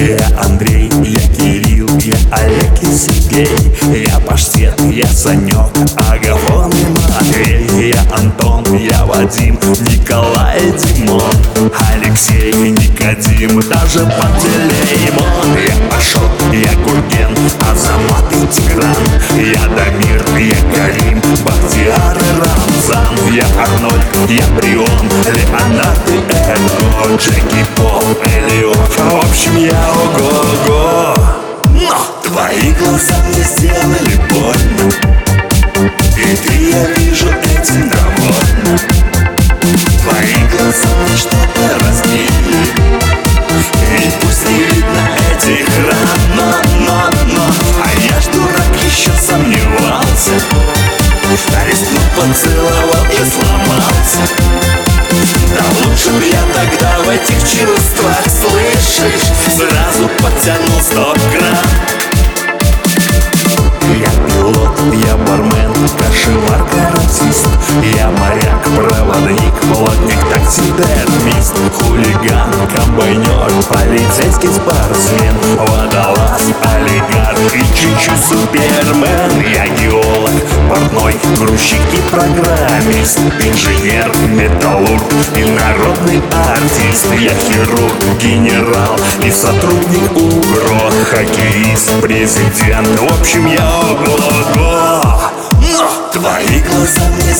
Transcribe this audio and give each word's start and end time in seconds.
Я 0.00 0.16
Андрей, 0.42 0.90
я 1.04 1.20
Кирилл, 1.36 1.86
я 1.98 2.16
Олег 2.32 2.82
и 2.82 2.86
Сергей. 2.86 3.48
Я 4.02 4.18
Паштет, 4.20 4.80
я 4.90 5.06
Санек, 5.06 5.68
Агафон 6.08 6.72
и 6.72 6.86
Матвей. 6.86 7.90
Я 7.92 8.00
Антон, 8.16 8.64
я 8.78 9.04
Вадим, 9.04 9.58
Николай 9.80 10.58
и 10.58 10.72
Димон. 10.72 11.20
Алексей, 11.92 12.50
Никодим, 12.54 13.60
даже 13.68 14.00
Пантелеймон 14.00 15.58
Я 15.68 15.76
Пашот, 15.90 16.30
я 16.50 16.74
Гурген, 16.76 17.36
я 24.28 24.46
Брион, 24.56 24.86
Леонард 25.34 26.08
и 26.08 26.18
Эго 26.50 27.16
Джеки 27.16 27.64
Пол, 27.76 28.02
Элиот 28.24 28.76
В 28.76 29.16
общем, 29.16 29.56
я 29.56 29.90
ого-го. 29.90 31.14
Но 31.72 32.22
твои 32.24 32.72
глаза 32.72 33.14
мне 33.28 33.42
сделали 33.42 34.16
больно 34.30 34.92
И 36.16 36.36
ты, 36.36 36.54
я 36.70 36.86
вижу, 36.96 37.28
этим 37.28 37.88
довольна 37.88 38.78
Твои 40.02 40.34
глаза 40.56 40.88
мне 41.02 41.16
что-то 41.16 41.84
разбили. 41.84 42.90
И 43.98 44.10
пусть 44.20 44.48
не 44.48 44.62
видно 44.64 45.10
этих 45.32 45.66
ран 45.86 46.08
Но, 46.36 46.54
но, 46.86 47.10
но 47.34 47.44
А 47.82 47.90
я 48.00 48.20
ж 48.20 48.26
дурак 48.32 48.76
еще 48.84 49.12
сомневался. 49.12 50.32
Рискнул, 51.66 52.02
поцеловал 52.16 52.99
и 53.20 53.24
сломался 53.24 54.22
Да 55.56 55.64
лучше 55.80 56.10
б 56.10 56.24
я 56.24 56.42
тогда 56.54 56.98
в 57.04 57.08
этих 57.10 57.38
чувствах, 57.40 58.22
слышишь 58.26 59.28
Сразу 59.56 60.08
подтянул 60.22 60.80
сто 60.80 61.14
грамм. 61.32 61.90
Я 63.98 64.10
пилот, 64.26 64.78
я 64.94 65.16
бармен, 65.16 65.74
кошевар, 65.98 66.66
каратист 66.70 67.48
Я 67.98 68.08
моряк, 68.10 68.62
проводник, 68.62 69.54
плотник, 69.60 70.28
таксидермист 70.32 71.54
Хулиган, 71.74 72.54
комбайнер, 73.10 73.50
полицейский 73.68 74.48
спортсмен 74.48 75.34
Водолаз, 75.56 76.42
олигарх 76.62 77.54
и 77.54 77.60
чуть-чуть 77.74 78.24
супермен. 78.28 79.52
Я 79.52 79.66
геолог, 79.68 80.30
портной, 80.68 81.16
грузчик 81.38 81.80
и 81.92 82.10
программист 82.10 83.18
Инженер, 83.40 84.12
металлург 84.28 85.02
и 85.34 85.44
народный 85.44 86.22
артист. 86.54 87.06
Я 87.18 87.34
хирург, 87.34 87.94
генерал 88.20 88.96
и 89.24 89.30
сотрудник 89.30 90.12
УГРО 90.12 90.90
Хоккеист, 91.10 92.00
президент, 92.00 92.88
в 92.98 93.20
общем 93.20 93.46
я 93.46 93.68
ого-го 93.80 95.30
Но 95.60 96.10
твои 96.12 96.60
глаза 96.60 97.08
мне 97.16 97.34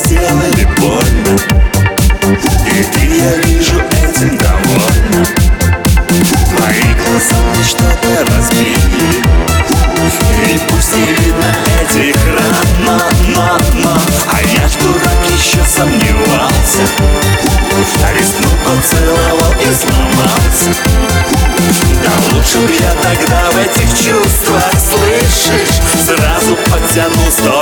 Сразу 27.01 27.21
подтянул 27.21 27.60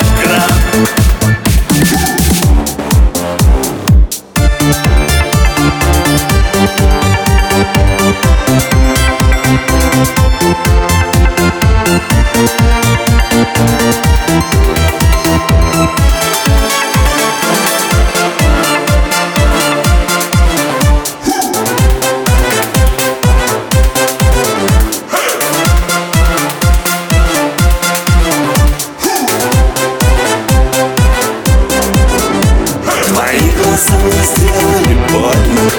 Мне 33.78 34.10
сделали 34.24 34.94
больно 35.12 35.70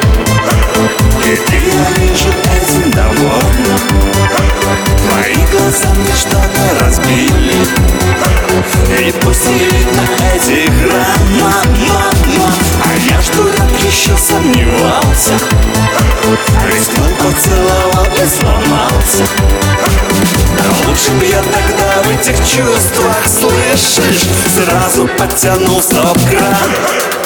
И 1.26 1.28
я 1.28 1.90
вижу, 1.98 2.30
этим 2.56 2.92
довольна 2.92 3.78
Твои 5.06 5.36
глаза 5.52 5.90
мне 5.96 6.80
разбили 6.80 7.58
И 8.98 9.12
пусть 9.20 9.50
не 9.50 9.66
видно 9.66 10.04
этих 10.34 10.72
Но, 11.40 11.52
но, 11.88 12.02
но 12.38 12.50
А 12.86 12.94
я 13.12 13.22
ж 13.22 13.28
дурак 13.36 13.70
еще 13.84 14.16
сомневался 14.18 15.34
Рискнул, 16.72 17.10
поцеловал 17.18 18.08
и 18.16 18.26
сломался 18.30 19.26
Да 20.58 20.88
лучше 20.88 21.12
я 21.30 21.42
тогда 21.42 22.02
в 22.04 22.10
этих 22.12 22.38
чувствах, 22.48 23.28
слышишь 23.28 24.24
Сразу 24.56 25.06
подтянул 25.18 25.82
стоп-кран 25.82 27.19